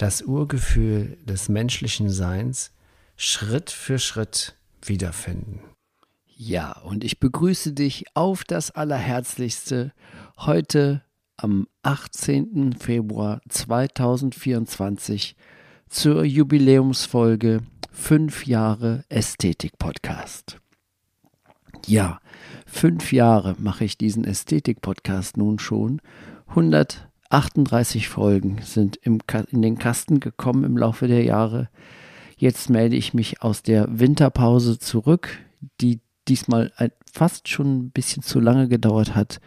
[0.00, 2.72] das Urgefühl des menschlichen Seins
[3.16, 5.60] Schritt für Schritt wiederfinden.
[6.26, 9.92] Ja, und ich begrüße dich auf das Allerherzlichste
[10.38, 11.02] heute
[11.36, 12.76] am 18.
[12.78, 15.36] Februar 2024
[15.90, 17.60] zur Jubiläumsfolge
[17.92, 20.58] 5 Jahre Ästhetik Podcast.
[21.86, 22.20] Ja,
[22.64, 26.00] fünf Jahre mache ich diesen Ästhetik Podcast nun schon.
[27.30, 31.68] 138 Folgen sind im, in den Kasten gekommen im Laufe der Jahre.
[32.36, 35.38] Jetzt melde ich mich aus der Winterpause zurück,
[35.80, 36.72] die diesmal
[37.10, 39.40] fast schon ein bisschen zu lange gedauert hat.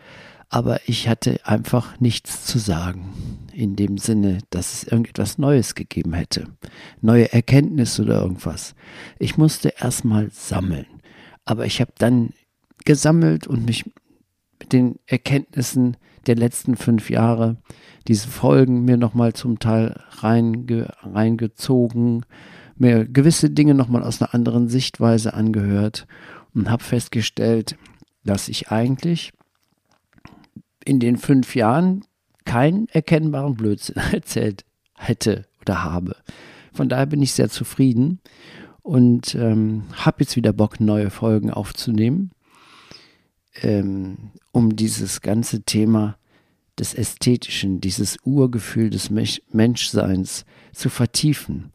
[0.47, 3.13] Aber ich hatte einfach nichts zu sagen.
[3.51, 6.47] In dem Sinne, dass es irgendetwas Neues gegeben hätte.
[7.01, 8.75] Neue Erkenntnisse oder irgendwas.
[9.19, 10.85] Ich musste erstmal sammeln.
[11.43, 12.33] Aber ich habe dann
[12.85, 13.85] gesammelt und mich
[14.59, 17.57] mit den Erkenntnissen der letzten fünf Jahre,
[18.07, 22.25] diese Folgen mir nochmal zum Teil reinge, reingezogen,
[22.75, 26.07] mir gewisse Dinge nochmal aus einer anderen Sichtweise angehört
[26.53, 27.77] und habe festgestellt,
[28.23, 29.31] dass ich eigentlich
[30.85, 32.05] in den fünf Jahren
[32.45, 36.15] keinen erkennbaren Blödsinn erzählt hätte oder habe.
[36.73, 38.19] Von daher bin ich sehr zufrieden
[38.81, 42.31] und ähm, habe jetzt wieder Bock, neue Folgen aufzunehmen,
[43.61, 46.17] ähm, um dieses ganze Thema
[46.77, 51.71] des Ästhetischen, dieses Urgefühl des Menschseins zu vertiefen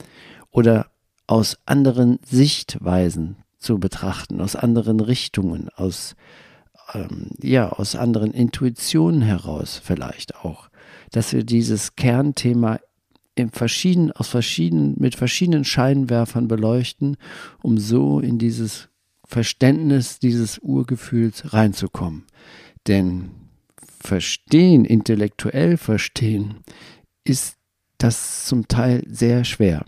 [0.50, 0.90] oder
[1.26, 6.16] aus anderen Sichtweisen zu betrachten, aus anderen Richtungen, aus
[6.94, 10.68] ähm, ja, aus anderen Intuitionen heraus vielleicht auch,
[11.10, 12.80] dass wir dieses Kernthema
[13.34, 17.16] in verschiedenen, aus verschiedenen, mit verschiedenen Scheinwerfern beleuchten,
[17.62, 18.88] um so in dieses
[19.28, 22.24] Verständnis dieses Urgefühls reinzukommen.
[22.88, 23.30] Denn
[24.00, 26.56] verstehen, intellektuell verstehen,
[27.24, 27.56] ist
[27.98, 29.84] das zum Teil sehr schwer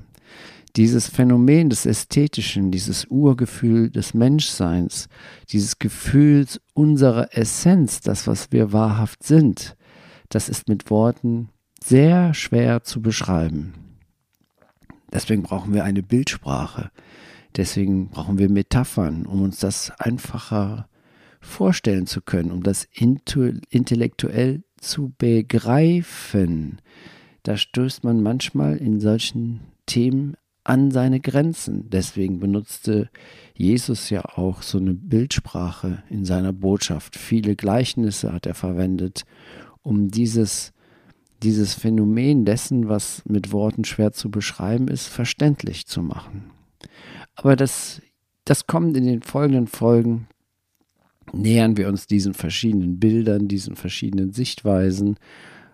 [0.77, 5.09] dieses Phänomen des Ästhetischen, dieses Urgefühl des Menschseins,
[5.51, 9.77] dieses Gefühl unserer Essenz, das, was wir wahrhaft sind,
[10.29, 11.49] das ist mit Worten
[11.83, 13.75] sehr schwer zu beschreiben.
[15.13, 16.91] Deswegen brauchen wir eine Bildsprache.
[17.57, 20.89] Deswegen brauchen wir Metaphern, um uns das einfacher
[21.41, 26.81] vorstellen zu können, um das intellektuell zu begreifen.
[27.43, 31.89] Da stößt man manchmal in solchen Themen an seine Grenzen.
[31.91, 33.09] Deswegen benutzte
[33.55, 37.17] Jesus ja auch so eine Bildsprache in seiner Botschaft.
[37.17, 39.25] Viele Gleichnisse hat er verwendet,
[39.83, 40.73] um dieses,
[41.43, 46.51] dieses Phänomen dessen, was mit Worten schwer zu beschreiben ist, verständlich zu machen.
[47.43, 48.03] Aber das,
[48.45, 50.29] das kommt in den folgenden Folgen.
[51.33, 55.17] Nähern wir uns diesen verschiedenen Bildern, diesen verschiedenen Sichtweisen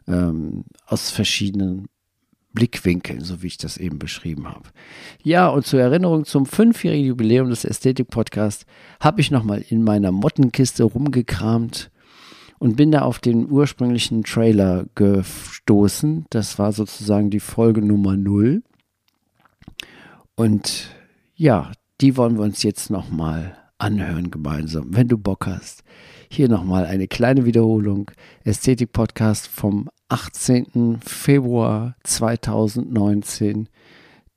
[0.06, 1.88] ähm, aus verschiedenen
[2.52, 4.70] Blickwinkeln, so wie ich das eben beschrieben habe.
[5.22, 8.64] Ja, und zur Erinnerung zum fünfjährigen Jubiläum des Ästhetik-Podcasts
[9.00, 11.90] habe ich nochmal in meiner Mottenkiste rumgekramt
[12.58, 16.26] und bin da auf den ursprünglichen Trailer gestoßen.
[16.30, 18.62] Das war sozusagen die Folge Nummer 0.
[20.36, 20.95] Und
[21.36, 21.70] ja,
[22.00, 25.84] die wollen wir uns jetzt nochmal anhören gemeinsam, wenn du Bock hast.
[26.30, 28.10] Hier nochmal eine kleine Wiederholung.
[28.44, 30.98] Ästhetik-Podcast vom 18.
[31.00, 33.68] Februar 2019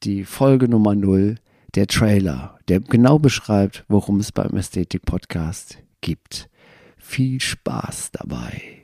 [0.04, 1.36] die Folge Nummer 0,
[1.76, 6.50] der Trailer, der genau beschreibt, worum es beim Ästhetik Podcast gibt.
[6.98, 8.79] Viel Spaß dabei.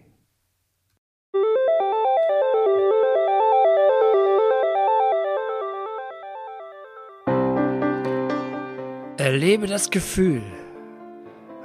[9.18, 10.42] Erlebe das Gefühl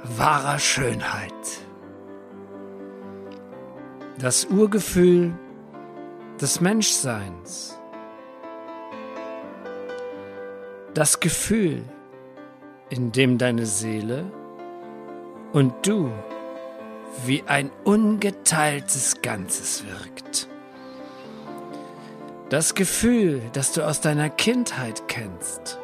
[0.03, 1.33] wahrer Schönheit.
[4.17, 5.33] Das Urgefühl
[6.39, 7.77] des Menschseins.
[10.93, 11.83] Das Gefühl,
[12.89, 14.31] in dem deine Seele
[15.51, 16.09] und du
[17.25, 20.47] wie ein ungeteiltes Ganzes wirkt.
[22.47, 25.80] Das Gefühl, das du aus deiner Kindheit kennst,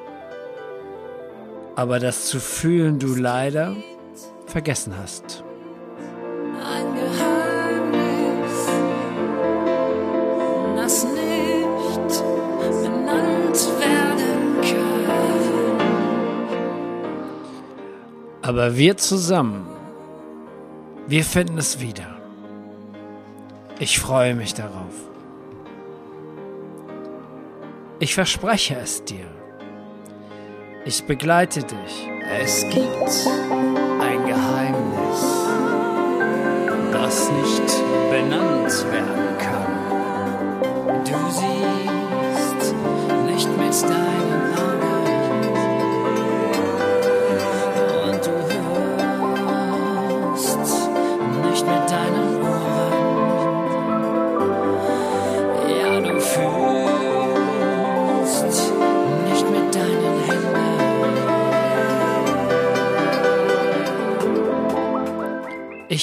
[1.77, 3.75] aber das zu fühlen du leider
[4.47, 5.43] vergessen hast.
[6.59, 8.67] Ein Geheimnis,
[10.75, 12.23] das nicht
[12.81, 15.77] benannt werden kann.
[18.41, 19.67] Aber wir zusammen,
[21.05, 22.17] wir finden es wieder.
[23.77, 24.95] Ich freue mich darauf.
[27.99, 29.27] Ich verspreche es dir.
[30.87, 32.09] Ich begleite dich.
[32.41, 33.27] Es gibt
[33.99, 35.21] ein Geheimnis,
[36.93, 39.66] das nicht benannt werden kann.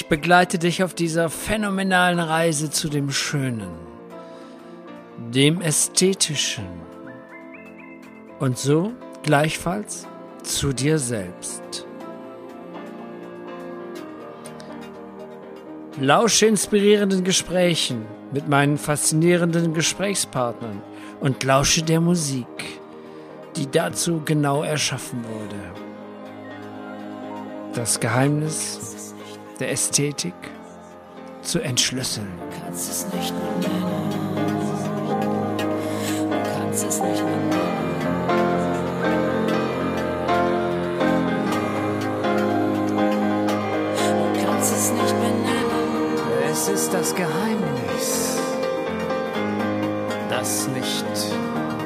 [0.08, 3.70] Begleite dich auf dieser phänomenalen Reise zu dem Schönen,
[5.32, 6.66] dem Ästhetischen
[8.38, 8.92] und so
[9.22, 10.06] gleichfalls
[10.42, 11.86] zu dir selbst.
[15.98, 20.82] Lausche inspirierenden Gesprächen mit meinen faszinierenden Gesprächspartnern
[21.20, 22.46] und lausche der Musik,
[23.56, 25.80] die dazu genau erschaffen wurde.
[27.74, 29.03] Das Geheimnis
[29.60, 30.34] der Ästhetik
[31.42, 32.32] zu entschlüsseln.
[32.38, 34.10] Du kannst es nicht mehr nennen.
[36.30, 37.54] Du kannst es nicht mehr nennen.
[44.34, 45.54] Du kannst es nicht mehr nennen.
[46.50, 48.38] Es ist das Geheimnis,
[50.30, 51.04] das nicht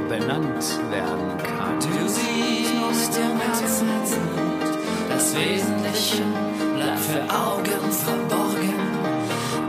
[0.09, 1.81] benannt werden kann.
[1.81, 3.68] Du siehst im Herzen,
[7.31, 8.75] Augen verborgen.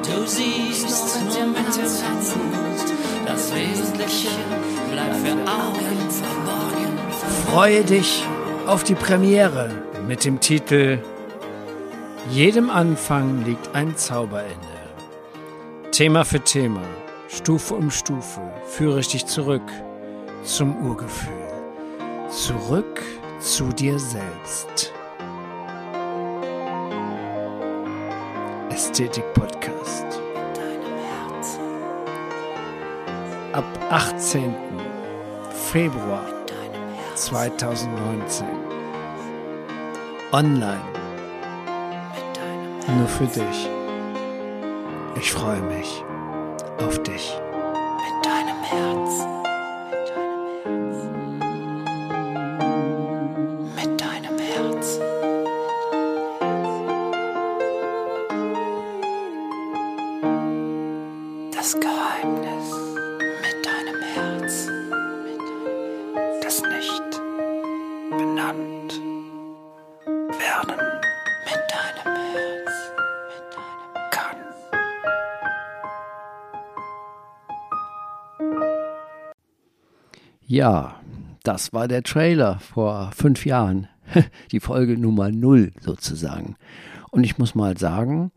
[0.04, 2.42] Du siehst nur mit dem Herzen,
[3.26, 4.30] das Wesentliche
[4.92, 6.98] bleibt für Augen verborgen.
[7.52, 8.26] Freue dich
[8.66, 9.70] auf die Premiere
[10.08, 11.00] mit dem Titel
[12.32, 15.92] Jedem Anfang liegt ein Zauber inne.
[15.92, 16.84] Thema für Thema,
[17.28, 19.70] Stufe um Stufe führe ich dich zurück
[20.44, 21.34] zum Urgefühl.
[22.30, 23.02] Zurück
[23.40, 24.94] zu dir selbst.
[28.80, 30.06] Ästhetik Podcast.
[30.56, 31.60] Deinem Herz,
[33.52, 34.56] Ab 18.
[35.70, 38.48] Februar deinem Herz, 2019.
[40.32, 40.80] Online.
[42.98, 43.70] Nur für dich.
[45.18, 46.02] Ich freue mich
[46.78, 47.38] auf dich.
[47.98, 49.49] mit deinem Herz.
[80.60, 81.00] Ja,
[81.44, 83.88] das war der Trailer vor fünf Jahren.
[84.52, 86.58] Die Folge Nummer null sozusagen.
[87.12, 88.34] Und ich muss mal sagen,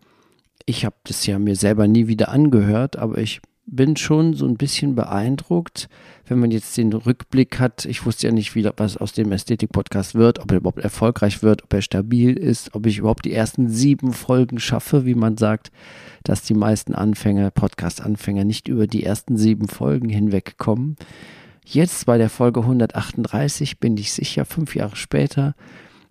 [0.64, 4.56] ich habe das ja mir selber nie wieder angehört, aber ich bin schon so ein
[4.56, 5.88] bisschen beeindruckt,
[6.26, 7.86] wenn man jetzt den Rückblick hat.
[7.86, 11.64] Ich wusste ja nicht, wie, was aus dem Ästhetik-Podcast wird, ob er überhaupt erfolgreich wird,
[11.64, 15.72] ob er stabil ist, ob ich überhaupt die ersten sieben Folgen schaffe, wie man sagt,
[16.22, 20.96] dass die meisten Anfänger, Podcast-Anfänger nicht über die ersten sieben Folgen hinwegkommen.
[21.64, 25.54] Jetzt bei der Folge 138 bin ich sicher, fünf Jahre später.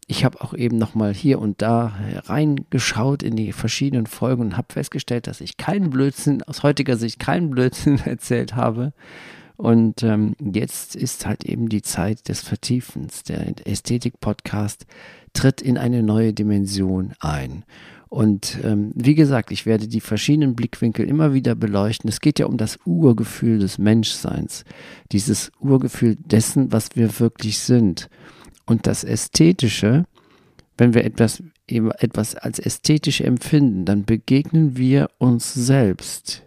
[0.08, 1.94] Ich habe auch eben nochmal hier und da
[2.26, 7.20] reingeschaut in die verschiedenen Folgen und habe festgestellt, dass ich keinen Blödsinn, aus heutiger Sicht
[7.20, 8.94] keinen Blödsinn erzählt habe.
[9.58, 13.24] Und ähm, jetzt ist halt eben die Zeit des Vertiefens.
[13.24, 14.88] Der Ästhetik-Podcast
[15.34, 17.64] tritt in eine neue Dimension ein.
[18.12, 22.10] Und ähm, wie gesagt, ich werde die verschiedenen Blickwinkel immer wieder beleuchten.
[22.10, 24.66] Es geht ja um das Urgefühl des Menschseins,
[25.14, 28.10] dieses Urgefühl dessen, was wir wirklich sind.
[28.66, 30.08] Und das Ästhetische,
[30.78, 36.44] wenn wir etwas, etwas als ästhetisch empfinden, dann begegnen wir uns selbst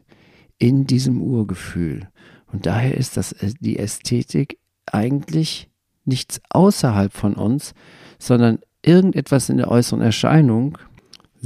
[0.59, 2.11] in diesem Urgefühl.
[2.53, 5.71] Und daher ist das, äh, die Ästhetik eigentlich
[6.05, 7.73] nichts außerhalb von uns,
[8.19, 10.77] sondern irgendetwas in der äußeren Erscheinung,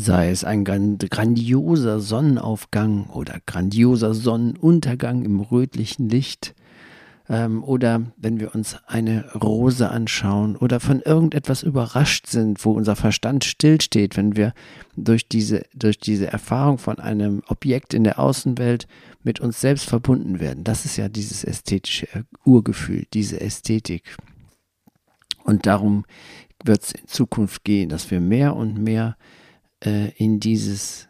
[0.00, 6.54] sei es ein grand- grandioser Sonnenaufgang oder grandioser Sonnenuntergang im rötlichen Licht,
[7.28, 12.94] ähm, oder wenn wir uns eine Rose anschauen oder von irgendetwas überrascht sind, wo unser
[12.94, 14.54] Verstand stillsteht, wenn wir
[14.96, 18.86] durch diese, durch diese Erfahrung von einem Objekt in der Außenwelt
[19.24, 20.62] mit uns selbst verbunden werden.
[20.62, 22.06] Das ist ja dieses ästhetische
[22.44, 24.16] Urgefühl, diese Ästhetik.
[25.42, 26.04] Und darum
[26.64, 29.16] wird es in Zukunft gehen, dass wir mehr und mehr
[29.84, 31.08] äh, in dieses,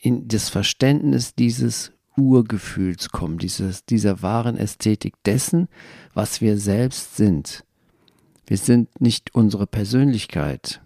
[0.00, 5.68] in das Verständnis dieses Urgefühls kommen, dieses, dieser wahren Ästhetik dessen,
[6.12, 7.64] was wir selbst sind.
[8.46, 10.80] Wir sind nicht unsere Persönlichkeit.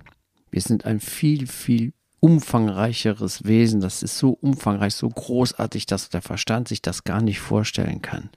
[0.51, 3.81] Wir sind ein viel, viel umfangreicheres Wesen.
[3.81, 8.31] Das ist so umfangreich, so großartig, dass der Verstand sich das gar nicht vorstellen kann.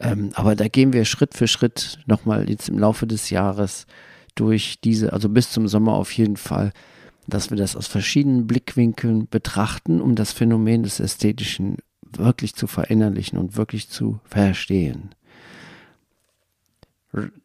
[0.00, 3.86] Ähm, aber da gehen wir Schritt für Schritt nochmal jetzt im Laufe des Jahres
[4.34, 6.72] durch diese, also bis zum Sommer auf jeden Fall,
[7.26, 13.38] dass wir das aus verschiedenen Blickwinkeln betrachten, um das Phänomen des Ästhetischen wirklich zu verinnerlichen
[13.38, 15.10] und wirklich zu verstehen.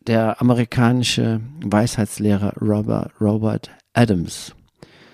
[0.07, 4.55] Der amerikanische Weisheitslehrer Robert, Robert Adams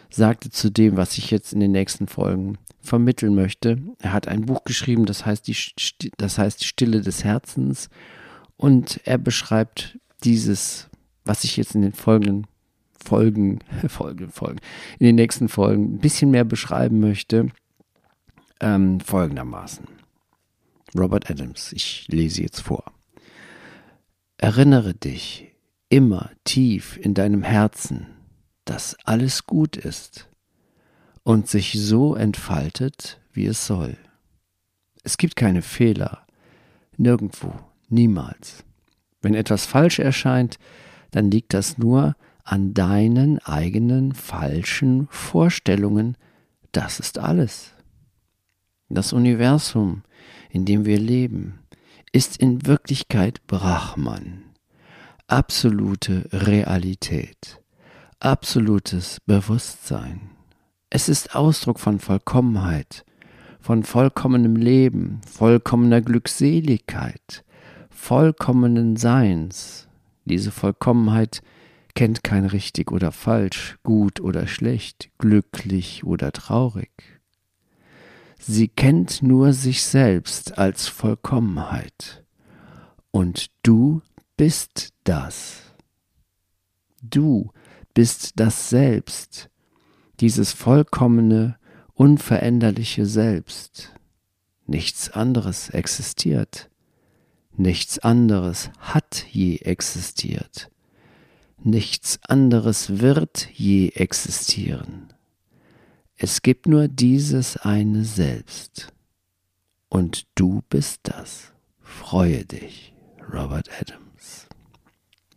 [0.09, 3.81] sagte zu dem, was ich jetzt in den nächsten Folgen vermitteln möchte.
[3.99, 7.89] Er hat ein Buch geschrieben, das heißt die, das heißt Stille des Herzens
[8.55, 10.89] und er beschreibt dieses,
[11.25, 12.47] was ich jetzt in den folgenden
[13.05, 14.59] Folgen, Folgen, Folgen,
[14.99, 17.47] in den nächsten Folgen ein bisschen mehr beschreiben möchte,
[18.59, 19.87] ähm, folgendermaßen.
[20.97, 22.83] Robert Adams, ich lese jetzt vor.
[24.37, 25.55] Erinnere dich
[25.89, 28.07] immer tief in deinem Herzen,
[28.65, 30.29] dass alles gut ist
[31.23, 33.97] und sich so entfaltet, wie es soll.
[35.03, 36.25] Es gibt keine Fehler,
[36.97, 37.53] nirgendwo,
[37.89, 38.63] niemals.
[39.21, 40.57] Wenn etwas falsch erscheint,
[41.11, 46.15] dann liegt das nur an deinen eigenen falschen Vorstellungen.
[46.71, 47.73] Das ist alles.
[48.87, 50.03] Das Universum,
[50.49, 51.59] in dem wir leben,
[52.13, 54.43] ist in Wirklichkeit Brahman,
[55.27, 57.59] absolute Realität
[58.25, 60.31] absolutes Bewusstsein.
[60.89, 63.05] Es ist Ausdruck von Vollkommenheit,
[63.59, 67.43] von vollkommenem Leben, vollkommener Glückseligkeit,
[67.89, 69.87] vollkommenen Seins.
[70.25, 71.41] Diese Vollkommenheit
[71.95, 76.91] kennt kein richtig oder falsch, gut oder schlecht, glücklich oder traurig.
[78.37, 82.23] Sie kennt nur sich selbst als Vollkommenheit.
[83.11, 84.01] Und du
[84.37, 85.61] bist das.
[87.01, 87.51] Du
[87.93, 89.49] bist das Selbst,
[90.19, 91.57] dieses vollkommene,
[91.93, 93.93] unveränderliche Selbst.
[94.67, 96.69] Nichts anderes existiert.
[97.55, 100.69] Nichts anderes hat je existiert.
[101.67, 105.11] Nichts anderes wird je existieren.
[106.15, 108.93] Es gibt nur dieses eine Selbst.
[109.89, 111.53] Und du bist das.
[111.79, 112.93] Freue dich,
[113.33, 114.47] Robert Adams.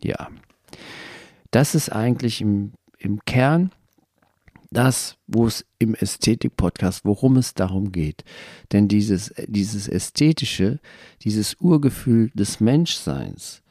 [0.03, 0.29] Ja.
[1.49, 3.71] Das ist eigentlich im, im Kern
[4.69, 8.23] das, wo es im Ästhetik-Podcast, worum es darum geht.
[8.71, 10.79] Denn dieses, dieses Ästhetische,
[11.23, 13.63] dieses Urgefühl des Menschseins,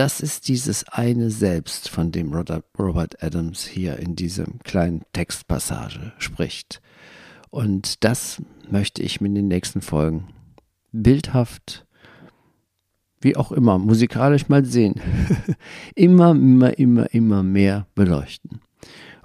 [0.00, 6.80] das ist dieses eine Selbst, von dem Robert Adams hier in diesem kleinen Textpassage spricht.
[7.50, 8.40] Und das
[8.70, 10.28] möchte ich mir in den nächsten Folgen
[10.90, 11.84] bildhaft
[13.20, 14.94] wie auch immer, musikalisch mal sehen.
[15.94, 18.62] immer, immer, immer, immer mehr beleuchten.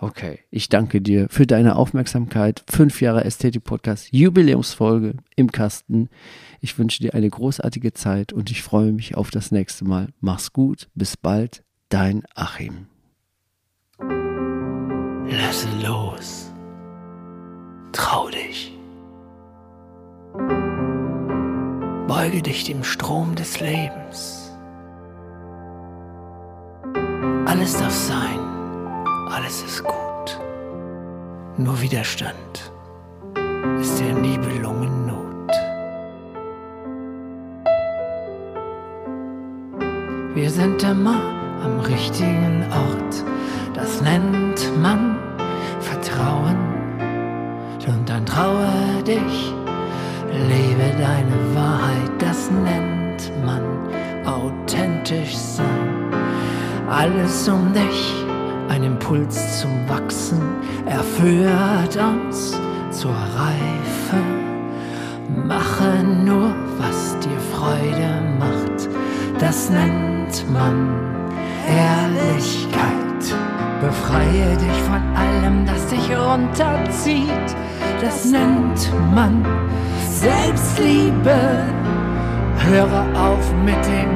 [0.05, 2.63] Okay, ich danke dir für deine Aufmerksamkeit.
[2.69, 6.09] Fünf Jahre Ästhetik-Podcast, Jubiläumsfolge im Kasten.
[6.61, 10.09] Ich wünsche dir eine großartige Zeit und ich freue mich auf das nächste Mal.
[10.19, 12.85] Mach's gut, bis bald, dein Achim.
[15.27, 16.51] Lass los.
[17.91, 18.77] Trau dich.
[22.07, 24.51] Beuge dich dem Strom des Lebens.
[27.47, 28.54] Alles darf sein,
[29.29, 30.39] alles ist gut.
[31.57, 32.71] Nur Widerstand
[33.79, 35.51] ist der Nibelungen Not.
[40.33, 41.21] Wir sind immer
[41.63, 43.23] am richtigen Ort,
[43.73, 45.17] das nennt man
[45.79, 46.57] Vertrauen.
[47.87, 49.53] Und dann traue dich
[50.31, 53.61] Lebe deine Wahrheit, das nennt man
[54.25, 56.11] authentisch sein.
[56.89, 58.24] Alles um dich,
[58.69, 60.41] ein Impuls zum Wachsen,
[60.85, 62.59] er führt uns
[62.91, 64.21] zur Reife.
[65.47, 68.89] Mache nur, was dir Freude macht,
[69.39, 70.89] das nennt man
[71.67, 72.95] Ehrlichkeit.
[73.81, 77.55] Befreie dich von allem, das dich runterzieht,
[78.01, 79.45] das nennt man
[80.09, 81.63] Selbstliebe.
[82.57, 84.09] Höre auf mit dem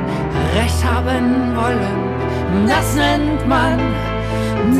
[0.55, 3.77] Recht haben wollen, das nennt man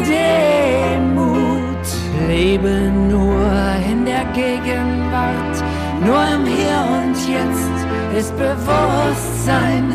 [0.09, 1.86] Demut.
[2.27, 2.75] Lebe
[3.09, 3.45] nur
[3.91, 5.55] in der Gegenwart,
[6.05, 7.79] nur im Hier und Jetzt
[8.17, 9.86] ist Bewusstsein.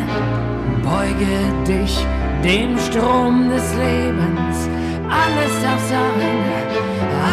[0.83, 1.35] Beuge
[1.67, 1.95] dich
[2.43, 4.69] dem Strom des Lebens.
[5.09, 6.37] Alles darf sein,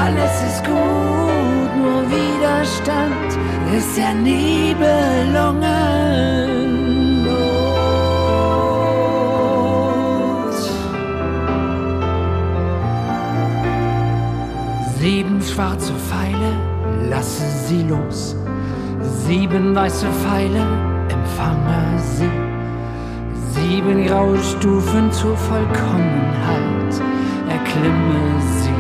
[0.05, 3.31] alles ist gut, nur Widerstand
[3.77, 6.52] ist der Nibelungenlos.
[15.53, 16.53] Schwarze Pfeile,
[17.11, 18.35] lasse sie los.
[19.27, 20.65] Sieben weiße Pfeile,
[21.09, 22.31] empfange sie.
[23.55, 26.95] Sieben graue Stufen zur Vollkommenheit,
[27.49, 28.23] erklimme
[28.57, 28.71] sie.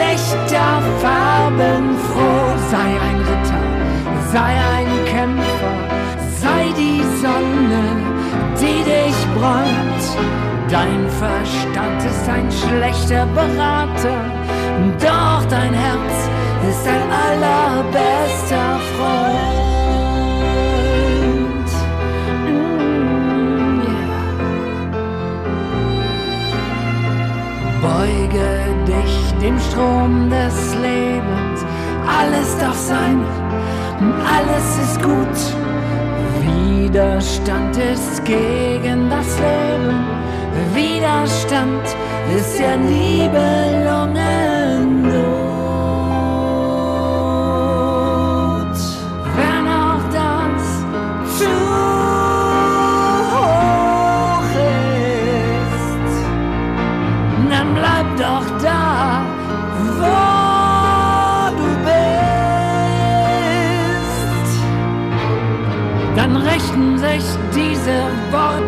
[0.00, 3.64] Lichter, farbenfroh, sei ein Ritter,
[4.32, 5.76] sei ein Kämpfer,
[6.40, 7.84] sei die Sonne,
[8.60, 10.04] die dich bräunt.
[10.70, 14.37] Dein Verstand ist ein schlechter Berater,
[15.00, 16.28] doch dein Herz
[16.68, 19.28] ist dein allerbester Freund.
[22.44, 22.68] Mm.
[27.82, 28.48] Beuge
[28.86, 31.64] dich dem Strom des Lebens.
[32.06, 33.24] Alles darf sein,
[34.36, 35.38] alles ist gut.
[36.42, 40.04] Widerstand ist gegen das Leben.
[40.74, 42.17] Widerstand ist
[42.68, 43.96] der Nibelungenlot.
[49.36, 50.64] Wenn auch das
[51.38, 51.52] zu
[53.32, 54.50] hoch
[55.66, 56.14] ist,
[57.50, 58.84] dann bleib doch da,
[59.98, 60.18] wo
[61.56, 62.08] du bist.
[66.16, 67.96] Dann richten sich diese
[68.30, 68.67] Worte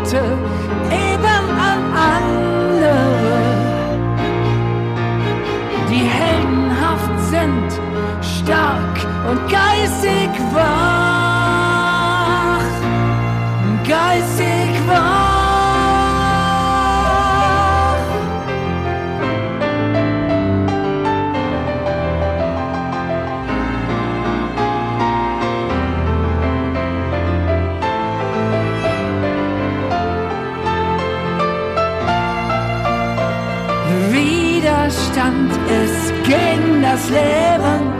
[36.31, 37.93] gegen das Leben,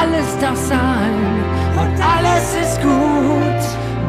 [0.00, 1.14] alles darf sein
[1.80, 3.62] und alles ist gut.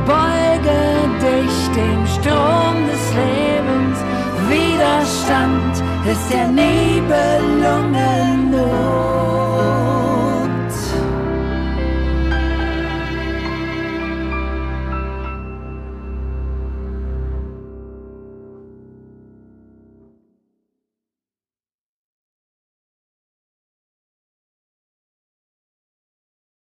[0.06, 0.80] Beuge
[1.26, 3.98] dich dem Strom des Lebens,
[4.50, 5.74] Widerstand
[6.12, 9.19] ist der Nibelungenlot.